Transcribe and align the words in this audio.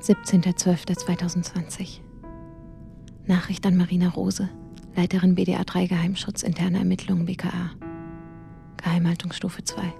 17.12.2020 0.00 2.00
Nachricht 3.26 3.66
an 3.66 3.76
Marina 3.76 4.08
Rose, 4.08 4.48
Leiterin 4.94 5.34
BDA 5.34 5.64
3 5.64 5.88
Geheimschutz 5.88 6.44
interne 6.44 6.78
Ermittlungen 6.78 7.26
BKA. 7.26 7.72
Geheimhaltungsstufe 8.76 9.64
2. 9.64 9.92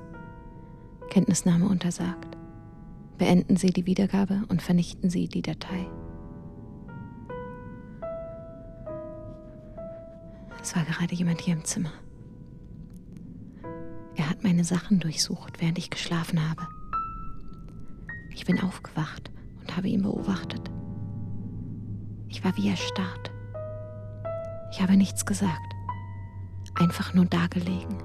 Kenntnisnahme 1.11 1.67
untersagt. 1.67 2.37
Beenden 3.19 3.56
Sie 3.56 3.71
die 3.71 3.87
Wiedergabe 3.87 4.45
und 4.49 4.63
vernichten 4.63 5.11
Sie 5.11 5.26
die 5.26 5.42
Datei. 5.42 5.88
Es 10.62 10.76
war 10.76 10.85
gerade 10.85 11.17
jemand 11.17 11.40
hier 11.40 11.54
im 11.54 11.65
Zimmer. 11.65 11.92
Er 14.15 14.30
hat 14.30 14.44
meine 14.44 14.62
Sachen 14.62 15.01
durchsucht, 15.01 15.60
während 15.60 15.78
ich 15.78 15.90
geschlafen 15.90 16.48
habe. 16.48 16.69
Ich 18.33 18.45
bin 18.45 18.60
aufgewacht 18.60 19.33
und 19.68 19.77
habe 19.77 19.88
ihn 19.88 20.02
beobachtet. 20.02 20.70
Ich 22.28 22.45
war 22.45 22.56
wie 22.56 22.70
erstarrt. 22.70 23.30
Ich 24.70 24.80
habe 24.80 24.96
nichts 24.96 25.24
gesagt, 25.24 25.74
einfach 26.74 27.14
nur 27.14 27.26
dagelegen. 27.26 28.02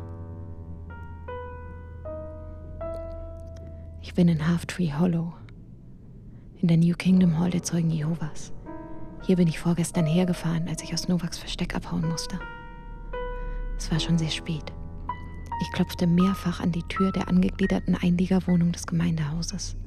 Ich 4.01 4.13
bin 4.13 4.27
in 4.27 4.47
Half-Tree 4.47 4.93
Hollow, 4.93 5.33
in 6.61 6.67
der 6.67 6.77
New 6.77 6.95
Kingdom 6.95 7.39
Hall 7.39 7.49
der 7.49 7.63
Zeugen 7.63 7.89
Jehovas. 7.89 8.51
Hier 9.21 9.37
bin 9.37 9.47
ich 9.47 9.59
vorgestern 9.59 10.05
hergefahren, 10.05 10.67
als 10.67 10.83
ich 10.83 10.93
aus 10.93 11.07
Novaks 11.07 11.37
Versteck 11.37 11.75
abhauen 11.75 12.07
musste. 12.07 12.39
Es 13.77 13.89
war 13.91 13.99
schon 13.99 14.17
sehr 14.17 14.29
spät. 14.29 14.73
Ich 15.61 15.71
klopfte 15.71 16.07
mehrfach 16.07 16.59
an 16.59 16.71
die 16.71 16.83
Tür 16.83 17.11
der 17.11 17.29
angegliederten 17.29 17.95
Einliegerwohnung 17.95 18.71
des 18.71 18.85
Gemeindehauses, 18.85 19.77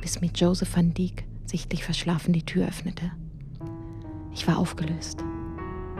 bis 0.00 0.20
mir 0.20 0.30
Joseph 0.34 0.76
van 0.76 0.94
Dijk 0.94 1.24
sichtlich 1.46 1.84
verschlafen 1.84 2.32
die 2.32 2.44
Tür 2.44 2.66
öffnete. 2.66 3.10
Ich 4.32 4.46
war 4.46 4.58
aufgelöst. 4.58 5.22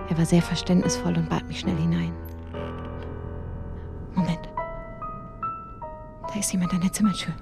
Er 0.08 0.18
war 0.18 0.24
sehr 0.24 0.42
verständnisvoll 0.42 1.16
und 1.16 1.28
bat 1.28 1.46
mich 1.46 1.60
schnell 1.60 1.76
hinein. 1.76 2.12
Moment. 4.14 4.48
Da 6.28 6.38
ist 6.38 6.52
jemand 6.52 6.72
an 6.72 6.80
der 6.80 6.92
Zimmertür. 6.92 7.34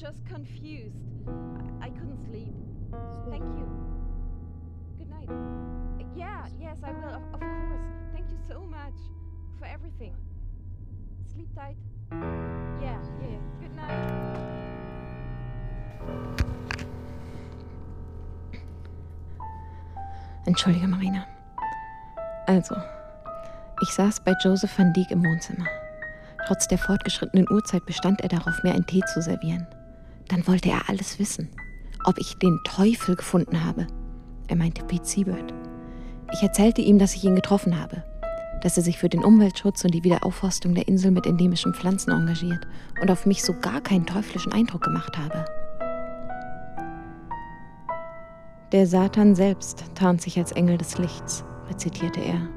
just 0.00 0.26
confused. 0.26 0.96
Thank 3.28 3.44
you. 3.44 3.68
Good 4.98 5.10
night. 5.10 5.28
Yeah, 6.16 6.46
yes, 6.58 6.78
I 6.82 6.92
will, 6.92 7.14
of, 7.14 7.22
of 7.34 7.40
course. 7.40 7.80
Thank 8.12 8.30
you 8.30 8.38
so 8.48 8.64
much 8.64 8.94
for 9.58 9.66
everything. 9.66 10.14
Sleep 11.32 11.48
tight. 11.54 11.76
Yeah, 12.80 12.98
yeah. 13.20 13.38
Good 13.60 13.76
night. 13.76 14.40
Entschuldige, 20.46 20.88
Marina. 20.88 21.26
Also, 22.46 22.74
ich 23.82 23.90
saß 23.90 24.20
bei 24.24 24.34
Joseph 24.42 24.76
van 24.76 24.92
Dijk 24.92 25.10
im 25.10 25.22
Wohnzimmer. 25.22 25.66
Trotz 26.46 26.66
der 26.66 26.78
fortgeschrittenen 26.78 27.46
Uhrzeit 27.50 27.86
bestand 27.86 28.20
er 28.22 28.28
darauf, 28.28 28.62
mir 28.64 28.72
einen 28.72 28.86
Tee 28.86 29.02
zu 29.12 29.22
servieren. 29.22 29.66
Dann 30.28 30.46
wollte 30.48 30.70
er 30.70 30.88
alles 30.88 31.18
wissen. 31.18 31.48
Ob 32.04 32.18
ich 32.18 32.36
den 32.36 32.58
Teufel 32.64 33.16
gefunden 33.16 33.64
habe. 33.64 33.86
Er 34.48 34.56
meinte 34.56 34.84
Pete 34.84 35.04
Siebert. 35.04 35.52
Ich 36.32 36.42
erzählte 36.42 36.80
ihm, 36.80 36.98
dass 36.98 37.14
ich 37.14 37.24
ihn 37.24 37.34
getroffen 37.34 37.78
habe. 37.78 38.02
Dass 38.62 38.76
er 38.76 38.82
sich 38.82 38.98
für 38.98 39.08
den 39.08 39.24
Umweltschutz 39.24 39.84
und 39.84 39.92
die 39.92 40.04
Wiederaufforstung 40.04 40.74
der 40.74 40.88
Insel 40.88 41.10
mit 41.10 41.26
endemischen 41.26 41.74
Pflanzen 41.74 42.10
engagiert 42.10 42.66
und 43.00 43.10
auf 43.10 43.26
mich 43.26 43.42
so 43.42 43.52
gar 43.60 43.80
keinen 43.80 44.06
teuflischen 44.06 44.52
Eindruck 44.52 44.82
gemacht 44.82 45.16
habe. 45.18 45.44
Der 48.72 48.86
Satan 48.86 49.34
selbst 49.34 49.84
tarnt 49.94 50.22
sich 50.22 50.38
als 50.38 50.52
Engel 50.52 50.78
des 50.78 50.96
Lichts, 50.98 51.44
rezitierte 51.68 52.20
er. 52.20 52.48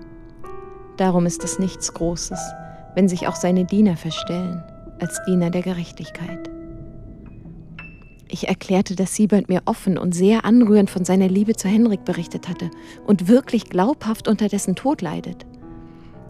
Darum 0.97 1.25
ist 1.25 1.43
es 1.43 1.57
nichts 1.57 1.93
Großes, 1.93 2.39
wenn 2.93 3.09
sich 3.09 3.27
auch 3.27 3.35
seine 3.35 3.65
Diener 3.65 3.97
verstellen, 3.97 4.63
als 4.99 5.19
Diener 5.25 5.49
der 5.49 5.63
Gerechtigkeit. 5.63 6.52
Ich 8.33 8.47
erklärte, 8.47 8.95
dass 8.95 9.13
Siebert 9.13 9.47
mir 9.47 9.61
offen 9.65 9.95
und 9.95 10.15
sehr 10.15 10.43
anrührend 10.43 10.89
von 10.89 11.05
seiner 11.05 11.27
Liebe 11.27 11.55
zu 11.55 11.67
Henrik 11.67 12.03
berichtet 12.03 12.49
hatte 12.49 12.71
und 13.05 13.27
wirklich 13.27 13.65
glaubhaft 13.69 14.27
unter 14.27 14.47
dessen 14.47 14.75
Tod 14.75 15.03
leidet. 15.03 15.45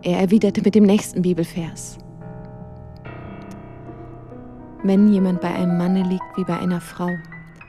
Er 0.01 0.19
erwiderte 0.19 0.61
mit 0.63 0.75
dem 0.75 0.83
nächsten 0.83 1.21
Bibelvers. 1.21 1.97
Wenn 4.83 5.13
jemand 5.13 5.39
bei 5.39 5.55
einem 5.55 5.77
Manne 5.77 6.03
liegt 6.03 6.25
wie 6.35 6.43
bei 6.43 6.59
einer 6.59 6.81
Frau, 6.81 7.09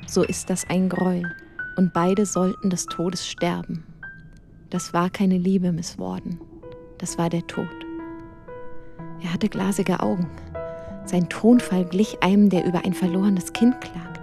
so 0.09 0.25
ist 0.25 0.51
das 0.51 0.69
ein 0.69 0.89
Gräuel, 0.89 1.33
und 1.77 1.93
beide 1.93 2.27
sollten 2.27 2.71
des 2.71 2.87
Todes 2.87 3.29
sterben. 3.29 3.85
Das 4.69 4.93
war 4.93 5.11
keine 5.11 5.39
Liebe, 5.39 5.71
Miss 5.71 5.97
Warden, 5.97 6.41
das 6.99 7.19
war 7.19 7.31
der 7.31 7.47
Tod. 7.47 7.69
Er 9.23 9.33
hatte 9.33 9.49
glasige 9.49 10.01
Augen. 10.01 10.29
Sein 11.05 11.29
Tonfall 11.29 11.85
glich 11.85 12.21
einem, 12.21 12.51
der 12.51 12.67
über 12.67 12.85
ein 12.85 12.95
verlorenes 12.95 13.53
Kind 13.53 13.81
klagt. 13.81 14.14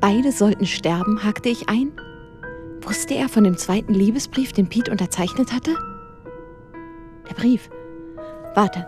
Beide 0.00 0.30
sollten 0.30 0.66
sterben, 0.66 1.24
hakte 1.24 1.48
ich 1.48 1.68
ein. 1.68 1.92
Wusste 2.82 3.14
er 3.14 3.28
von 3.28 3.44
dem 3.44 3.56
zweiten 3.56 3.92
Liebesbrief, 3.92 4.52
den 4.52 4.68
Pete 4.68 4.90
unterzeichnet 4.90 5.52
hatte? 5.52 5.74
Der 7.28 7.34
Brief. 7.34 7.68
Warte. 8.54 8.86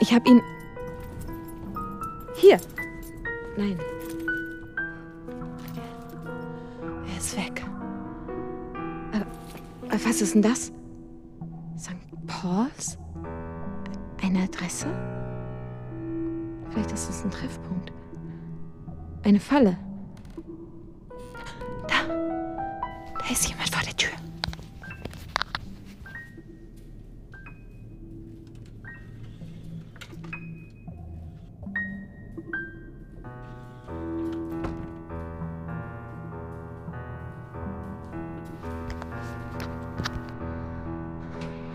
Ich 0.00 0.14
habe 0.14 0.28
ihn. 0.28 0.42
Hier. 2.36 2.58
Nein. 3.56 3.78
Er 7.10 7.18
ist 7.18 7.36
weg. 7.36 7.64
Äh, 9.12 9.94
äh, 9.94 9.98
was 10.04 10.20
ist 10.20 10.34
denn 10.34 10.42
das? 10.42 10.72
St. 11.78 11.96
Paul's? 12.26 12.98
Eine 14.22 14.44
Adresse? 14.44 14.86
Vielleicht 16.70 16.92
ist 16.92 17.08
es 17.08 17.22
ein 17.22 17.30
Treffpunkt. 17.30 17.92
Eine 19.22 19.40
Falle. 19.40 19.78
Da 23.26 23.32
ist 23.32 23.48
jemand 23.48 23.68
vor 23.68 23.82
der 23.82 23.96
Tür. 23.96 24.10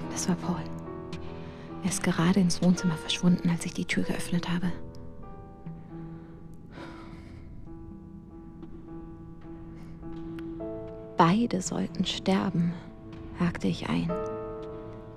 Das 0.09 0.29
war 0.29 0.35
Paul. 0.35 0.55
Er 1.83 1.89
ist 1.89 2.01
gerade 2.01 2.39
ins 2.39 2.61
Wohnzimmer 2.61 2.95
verschwunden, 2.95 3.49
als 3.49 3.65
ich 3.65 3.73
die 3.73 3.85
Tür 3.85 4.03
geöffnet 4.03 4.47
habe. 4.47 4.71
Beide 11.23 11.61
sollten 11.61 12.03
sterben, 12.03 12.73
hakte 13.39 13.67
ich 13.67 13.87
ein. 13.87 14.11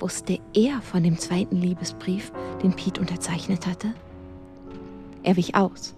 Wusste 0.01 0.39
er 0.53 0.83
von 0.83 1.03
dem 1.03 1.19
zweiten 1.19 1.57
Liebesbrief, 1.57 2.31
den 2.63 2.77
Pete 2.77 3.01
unterzeichnet 3.01 3.67
hatte? 3.67 3.95
Er 5.23 5.39
wich 5.39 5.55
aus. 5.55 5.95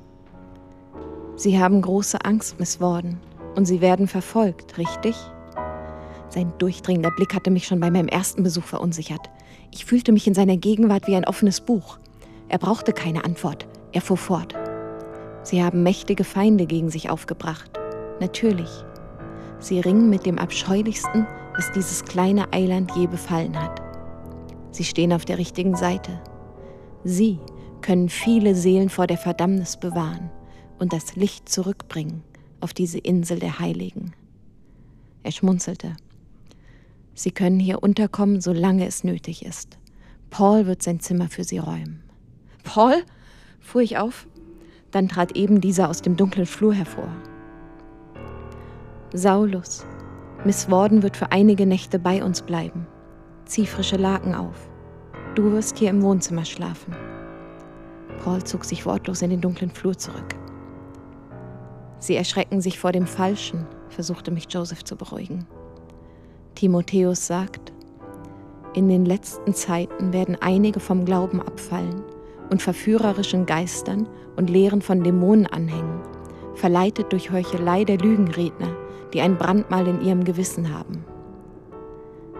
Sie 1.35 1.61
haben 1.61 1.83
große 1.83 2.25
Angst, 2.25 2.61
Miss 2.61 2.81
Warden, 2.81 3.19
und 3.57 3.65
Sie 3.67 3.81
werden 3.81 4.07
verfolgt, 4.07 4.79
richtig? 4.79 5.17
Sein 6.29 6.53
durchdringender 6.59 7.11
Blick 7.11 7.35
hatte 7.35 7.51
mich 7.51 7.67
schon 7.67 7.81
bei 7.81 7.91
meinem 7.91 8.07
ersten 8.07 8.45
Besuch 8.45 8.63
verunsichert. 8.63 9.29
Ich 9.73 9.87
fühlte 9.87 10.13
mich 10.13 10.29
in 10.29 10.35
seiner 10.35 10.57
Gegenwart 10.57 11.09
wie 11.09 11.17
ein 11.17 11.27
offenes 11.27 11.61
Buch. 11.61 11.99
Er 12.49 12.59
brauchte 12.59 12.93
keine 12.93 13.25
Antwort. 13.25 13.67
Er 13.91 14.03
fuhr 14.03 14.19
fort. 14.19 14.55
Sie 15.43 15.65
haben 15.65 15.83
mächtige 15.83 16.23
Feinde 16.23 16.67
gegen 16.67 16.91
sich 16.91 17.11
aufgebracht. 17.11 17.73
Natürlich. 18.21 18.85
Sie 19.59 19.81
ringen 19.81 20.11
mit 20.11 20.27
dem 20.27 20.39
Abscheulichsten, 20.39 21.27
was 21.55 21.73
dieses 21.73 22.05
kleine 22.05 22.53
Eiland 22.53 22.93
je 22.95 23.07
befallen 23.07 23.61
hat. 23.61 23.81
Sie 24.71 24.85
stehen 24.85 25.13
auf 25.13 25.25
der 25.25 25.39
richtigen 25.39 25.75
Seite. 25.75 26.21
Sie 27.05 27.39
können 27.81 28.09
viele 28.09 28.55
Seelen 28.55 28.91
vor 28.91 29.07
der 29.07 29.19
Verdammnis 29.19 29.79
bewahren 29.79 30.31
und 30.79 30.93
das 30.93 31.17
Licht 31.17 31.49
zurückbringen 31.49 32.23
auf 32.61 32.75
diese 32.75 32.99
Insel 32.99 33.39
der 33.39 33.59
Heiligen. 33.59 34.13
Er 35.23 35.33
schmunzelte. 35.33 35.97
Sie 37.15 37.31
können 37.31 37.59
hier 37.59 37.83
unterkommen, 37.83 38.41
solange 38.41 38.87
es 38.87 39.05
nötig 39.05 39.45
ist. 39.45 39.79
Paul 40.31 40.67
wird 40.67 40.83
sein 40.83 41.01
Zimmer 41.01 41.29
für 41.29 41.45
Sie 41.45 41.59
räumen. 41.59 42.03
Paul? 42.63 43.03
fuhr 43.61 43.81
ich 43.81 43.97
auf. 43.97 44.27
Dann 44.91 45.09
trat 45.09 45.37
eben 45.37 45.61
dieser 45.61 45.89
aus 45.89 46.03
dem 46.03 46.17
dunklen 46.17 46.47
Flur 46.47 46.75
hervor. 46.75 47.09
Saulus, 49.13 49.87
Miss 50.45 50.69
Warden 50.69 51.03
wird 51.05 51.17
für 51.17 51.31
einige 51.31 51.65
Nächte 51.65 51.99
bei 51.99 52.25
uns 52.25 52.43
bleiben. 52.43 52.89
Zieh 53.45 53.65
frische 53.65 53.97
Laken 53.97 54.35
auf. 54.35 54.69
Du 55.37 55.53
wirst 55.53 55.79
hier 55.79 55.91
im 55.91 56.03
Wohnzimmer 56.03 56.45
schlafen. 56.45 56.95
Paul 58.25 58.43
zog 58.43 58.65
sich 58.65 58.85
wortlos 58.85 59.23
in 59.23 59.31
den 59.31 59.41
dunklen 59.41 59.71
Flur 59.71 59.97
zurück. 59.97 60.35
Sie 62.01 62.17
erschrecken 62.17 62.61
sich 62.61 62.81
vor 62.81 62.91
dem 62.91 63.07
Falschen, 63.07 63.67
versuchte 63.91 64.33
mich 64.33 64.47
Joseph 64.51 64.83
zu 64.83 64.97
beruhigen. 64.97 65.47
Timotheus 66.57 67.29
sagt, 67.29 67.73
in 68.75 68.89
den 68.89 69.07
letzten 69.07 69.55
Zeiten 69.55 70.13
werden 70.13 70.37
einige 70.41 70.81
vom 70.81 71.05
Glauben 71.05 71.41
abfallen 71.41 72.03
und 72.51 72.61
verführerischen 72.61 73.47
Geistern 73.47 74.09
und 74.37 74.51
Lehren 74.51 74.83
von 74.83 75.05
Dämonen 75.05 75.47
anhängen, 75.47 76.01
verleitet 76.55 77.13
durch 77.13 77.31
Heuchelei 77.31 77.85
der 77.85 77.99
Lügenredner, 77.99 78.86
die 79.17 79.23
ein 79.23 79.39
Brandmal 79.39 79.89
in 79.89 80.03
ihrem 80.03 80.25
Gewissen 80.25 80.75
haben. 80.75 81.03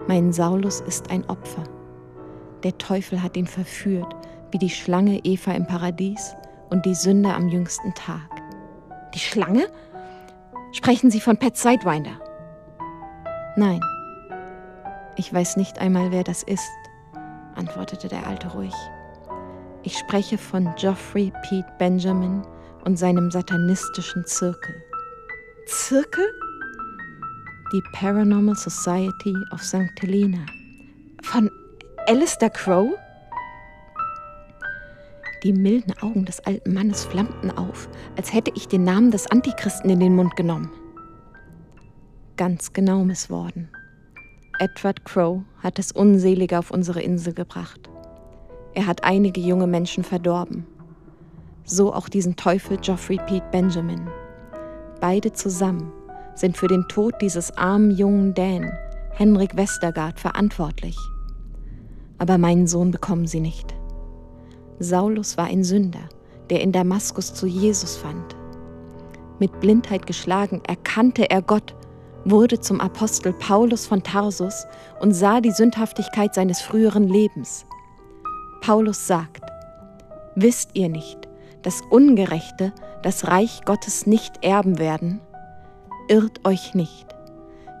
Mein 0.07 0.31
Saulus 0.31 0.79
ist 0.81 1.09
ein 1.09 1.27
Opfer. 1.27 1.63
Der 2.61 2.77
Teufel 2.77 3.23
hat 3.23 3.35
ihn 3.35 3.47
verführt, 3.47 4.15
wie 4.51 4.59
die 4.59 4.69
Schlange 4.69 5.25
Eva 5.25 5.53
im 5.53 5.65
Paradies 5.65 6.35
und 6.69 6.85
die 6.85 6.93
Sünde 6.93 7.33
am 7.33 7.49
jüngsten 7.49 7.95
Tag. 7.95 8.29
Die 9.15 9.19
Schlange? 9.19 9.69
Sprechen 10.71 11.09
Sie 11.09 11.19
von 11.19 11.37
Pat 11.37 11.57
Sidewinder? 11.57 12.19
Nein. 13.55 13.81
Ich 15.15 15.33
weiß 15.33 15.57
nicht 15.57 15.79
einmal, 15.79 16.11
wer 16.11 16.23
das 16.23 16.43
ist, 16.43 16.69
antwortete 17.55 18.07
der 18.07 18.27
Alte 18.27 18.49
ruhig. 18.49 18.75
Ich 19.81 19.97
spreche 19.97 20.37
von 20.37 20.71
Geoffrey 20.75 21.33
Pete 21.49 21.73
Benjamin 21.79 22.43
und 22.85 22.97
seinem 22.97 23.31
satanistischen 23.31 24.27
Zirkel. 24.27 24.75
Zirkel? 25.65 26.25
Die 27.73 27.83
Paranormal 27.91 28.55
Society 28.55 29.35
of 29.51 29.61
St. 29.61 29.91
Helena. 29.99 30.45
Von 31.21 31.51
Alistair 32.07 32.49
Crow? 32.49 32.95
Die 35.43 35.51
milden 35.51 35.93
Augen 36.01 36.23
des 36.23 36.39
alten 36.45 36.73
Mannes 36.73 37.03
flammten 37.03 37.51
auf, 37.51 37.89
als 38.15 38.31
hätte 38.31 38.51
ich 38.55 38.69
den 38.69 38.85
Namen 38.85 39.11
des 39.11 39.27
Antichristen 39.27 39.89
in 39.89 39.99
den 39.99 40.15
Mund 40.15 40.37
genommen. 40.37 40.71
Ganz 42.37 42.71
genau, 42.71 43.03
Miss 43.03 43.29
Warden. 43.29 43.67
Edward 44.59 45.03
Crow 45.03 45.41
hat 45.61 45.77
es 45.77 45.91
Unselige 45.91 46.59
auf 46.59 46.71
unsere 46.71 47.01
Insel 47.01 47.33
gebracht. 47.33 47.89
Er 48.75 48.87
hat 48.87 49.03
einige 49.03 49.41
junge 49.41 49.67
Menschen 49.67 50.05
verdorben. 50.05 50.65
So 51.65 51.93
auch 51.93 52.07
diesen 52.07 52.37
Teufel 52.37 52.77
Geoffrey 52.77 53.19
Pete 53.27 53.47
Benjamin. 53.51 54.07
Beide 55.01 55.33
zusammen 55.33 55.91
sind 56.37 56.55
für 56.57 56.67
den 56.67 56.87
Tod 56.87 57.15
dieses 57.21 57.57
armen 57.57 57.91
jungen 57.91 58.33
Dan, 58.33 58.71
Henrik 59.11 59.57
Westergaard, 59.57 60.19
verantwortlich. 60.19 60.97
Aber 62.17 62.37
meinen 62.37 62.67
Sohn 62.67 62.91
bekommen 62.91 63.27
sie 63.27 63.39
nicht. 63.39 63.75
Saulus 64.79 65.37
war 65.37 65.45
ein 65.45 65.63
Sünder, 65.63 66.07
der 66.49 66.61
in 66.61 66.71
Damaskus 66.71 67.33
zu 67.33 67.47
Jesus 67.47 67.97
fand. 67.97 68.35
Mit 69.39 69.59
Blindheit 69.59 70.07
geschlagen 70.07 70.61
erkannte 70.67 71.29
er 71.29 71.41
Gott, 71.41 71.75
wurde 72.25 72.59
zum 72.59 72.81
Apostel 72.81 73.33
Paulus 73.33 73.85
von 73.85 74.03
Tarsus 74.03 74.65
und 74.99 75.13
sah 75.13 75.41
die 75.41 75.51
Sündhaftigkeit 75.51 76.33
seines 76.33 76.61
früheren 76.61 77.07
Lebens. 77.07 77.65
Paulus 78.61 79.07
sagt, 79.07 79.41
Wisst 80.35 80.71
ihr 80.75 80.87
nicht, 80.87 81.27
dass 81.63 81.81
Ungerechte 81.89 82.71
das 83.01 83.27
Reich 83.27 83.61
Gottes 83.65 84.05
nicht 84.05 84.43
erben 84.43 84.77
werden? 84.77 85.19
Irrt 86.09 86.47
euch 86.47 86.73
nicht, 86.73 87.05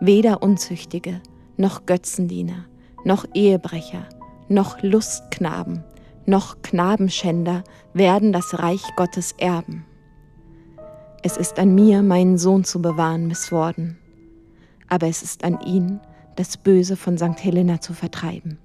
weder 0.01 0.43
Unzüchtige, 0.43 1.21
noch 1.55 1.85
Götzendiener, 1.85 2.65
noch 3.05 3.25
Ehebrecher, 3.33 4.05
noch 4.49 4.83
Lustknaben, 4.83 5.85
noch 6.25 6.61
Knabenschänder 6.61 7.63
werden 7.93 8.33
das 8.33 8.59
Reich 8.59 8.83
Gottes 8.97 9.33
erben. 9.37 9.85
Es 11.23 11.37
ist 11.37 11.57
an 11.57 11.73
mir, 11.73 12.03
meinen 12.03 12.37
Sohn 12.37 12.65
zu 12.65 12.81
bewahren, 12.81 13.27
Miss 13.27 13.49
Warden, 13.53 13.97
aber 14.89 15.07
es 15.07 15.23
ist 15.23 15.45
an 15.45 15.61
ihn, 15.61 16.01
das 16.35 16.57
Böse 16.57 16.97
von 16.97 17.17
St. 17.17 17.41
Helena 17.41 17.79
zu 17.79 17.93
vertreiben. 17.93 18.59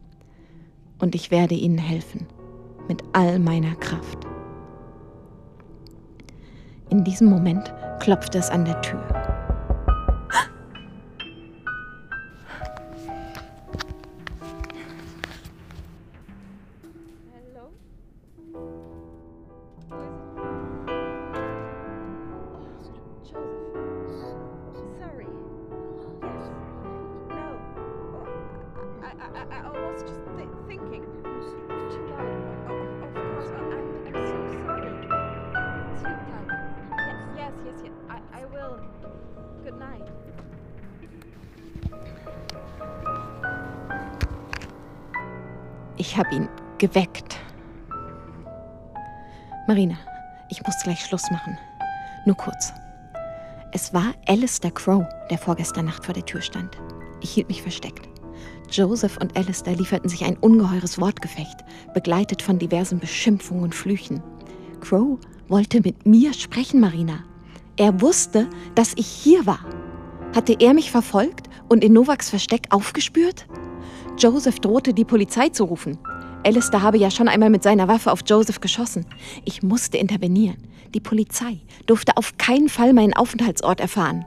Und 0.98 1.14
ich 1.14 1.30
werde 1.30 1.54
ihnen 1.54 1.78
helfen, 1.78 2.26
mit 2.88 3.04
all 3.12 3.38
meiner 3.38 3.76
Kraft. 3.76 4.26
In 6.90 7.04
diesem 7.04 7.28
Moment 7.28 7.72
klopfte 8.00 8.38
es 8.38 8.50
an 8.50 8.64
der 8.64 8.80
Tür. 8.82 9.21
Ich 46.12 46.18
habe 46.18 46.34
ihn 46.34 46.48
geweckt. 46.78 47.38
Marina, 49.66 49.94
ich 50.50 50.62
muss 50.62 50.82
gleich 50.82 51.02
Schluss 51.04 51.30
machen. 51.30 51.56
Nur 52.26 52.36
kurz. 52.36 52.72
Es 53.72 53.94
war 53.94 54.12
Alistair 54.26 54.72
Crow, 54.72 55.06
der 55.30 55.38
vorgestern 55.38 55.86
Nacht 55.86 56.04
vor 56.04 56.12
der 56.12 56.26
Tür 56.26 56.42
stand. 56.42 56.76
Ich 57.22 57.30
hielt 57.30 57.48
mich 57.48 57.62
versteckt. 57.62 58.11
Joseph 58.72 59.18
und 59.18 59.36
Alistair 59.36 59.76
lieferten 59.76 60.08
sich 60.08 60.24
ein 60.24 60.38
ungeheures 60.38 60.98
Wortgefecht, 60.98 61.58
begleitet 61.92 62.40
von 62.40 62.58
diversen 62.58 62.98
Beschimpfungen 62.98 63.64
und 63.64 63.74
Flüchen. 63.74 64.22
Crow 64.80 65.18
wollte 65.48 65.82
mit 65.82 66.06
mir 66.06 66.32
sprechen, 66.32 66.80
Marina. 66.80 67.24
Er 67.76 68.00
wusste, 68.00 68.48
dass 68.74 68.94
ich 68.96 69.06
hier 69.06 69.44
war. 69.44 69.60
Hatte 70.34 70.56
er 70.58 70.72
mich 70.72 70.90
verfolgt 70.90 71.50
und 71.68 71.84
in 71.84 71.92
Novaks 71.92 72.30
Versteck 72.30 72.66
aufgespürt? 72.70 73.46
Joseph 74.18 74.60
drohte, 74.60 74.94
die 74.94 75.04
Polizei 75.04 75.50
zu 75.50 75.64
rufen. 75.64 75.98
Alistair 76.44 76.82
habe 76.82 76.98
ja 76.98 77.10
schon 77.10 77.28
einmal 77.28 77.50
mit 77.50 77.62
seiner 77.62 77.88
Waffe 77.88 78.10
auf 78.10 78.20
Joseph 78.26 78.60
geschossen. 78.60 79.06
Ich 79.44 79.62
musste 79.62 79.98
intervenieren. 79.98 80.56
Die 80.94 81.00
Polizei 81.00 81.60
durfte 81.86 82.16
auf 82.16 82.36
keinen 82.38 82.68
Fall 82.68 82.94
meinen 82.94 83.14
Aufenthaltsort 83.14 83.80
erfahren. 83.80 84.24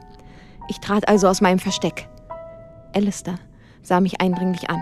Ich 0.69 0.79
trat 0.79 1.07
also 1.07 1.27
aus 1.27 1.41
meinem 1.41 1.59
Versteck. 1.59 2.07
Alistair 2.93 3.39
sah 3.85 4.01
mich 4.01 4.19
eindringlich 4.19 4.69
an. 4.69 4.81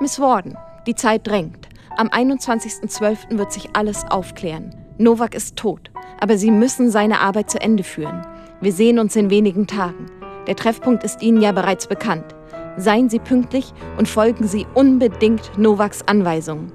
Miss 0.00 0.20
Warden, 0.20 0.56
die 0.86 0.94
Zeit 0.94 1.26
drängt. 1.26 1.68
Am 1.96 2.08
21.12. 2.08 3.38
wird 3.38 3.52
sich 3.52 3.70
alles 3.74 4.04
aufklären. 4.10 4.74
Novak 4.98 5.34
ist 5.34 5.56
tot, 5.56 5.90
aber 6.20 6.36
Sie 6.36 6.50
müssen 6.50 6.90
seine 6.90 7.20
Arbeit 7.20 7.50
zu 7.50 7.60
Ende 7.60 7.84
führen. 7.84 8.26
Wir 8.60 8.72
sehen 8.72 8.98
uns 8.98 9.16
in 9.16 9.30
wenigen 9.30 9.66
Tagen. 9.66 10.06
Der 10.46 10.56
Treffpunkt 10.56 11.04
ist 11.04 11.22
Ihnen 11.22 11.40
ja 11.40 11.52
bereits 11.52 11.86
bekannt. 11.86 12.34
Seien 12.76 13.08
Sie 13.08 13.18
pünktlich 13.18 13.72
und 13.96 14.08
folgen 14.08 14.46
Sie 14.46 14.66
unbedingt 14.74 15.56
Novaks 15.58 16.02
Anweisungen. 16.02 16.72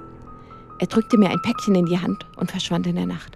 Er 0.79 0.87
drückte 0.87 1.17
mir 1.17 1.29
ein 1.29 1.41
Päckchen 1.43 1.75
in 1.75 1.85
die 1.85 1.99
Hand 1.99 2.25
und 2.37 2.49
verschwand 2.49 2.87
in 2.87 2.95
der 2.95 3.05
Nacht. 3.05 3.35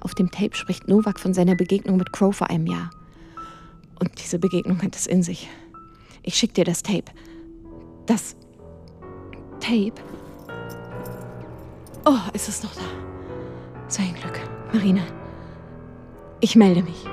Auf 0.00 0.14
dem 0.14 0.30
Tape 0.30 0.56
spricht 0.56 0.88
Novak 0.88 1.20
von 1.20 1.34
seiner 1.34 1.54
Begegnung 1.54 1.98
mit 1.98 2.12
Crow 2.12 2.34
vor 2.34 2.48
einem 2.50 2.66
Jahr. 2.66 2.90
Und 4.00 4.10
diese 4.18 4.38
Begegnung 4.38 4.82
hat 4.82 4.96
es 4.96 5.06
in 5.06 5.22
sich. 5.22 5.48
Ich 6.22 6.36
schick 6.36 6.54
dir 6.54 6.64
das 6.64 6.82
Tape. 6.82 7.10
Das 8.06 8.36
Tape? 9.60 9.94
Oh, 12.04 12.18
ist 12.32 12.48
es 12.48 12.62
noch 12.62 12.74
da? 12.74 12.82
Sei 13.88 14.02
ein 14.04 14.14
Glück. 14.14 14.40
Marina, 14.72 15.02
ich 16.40 16.56
melde 16.56 16.82
mich. 16.82 17.04